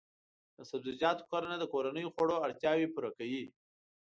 [0.57, 3.43] د سبزیجاتو کرنه د کورنیو خوړو اړتیاوې پوره کوي.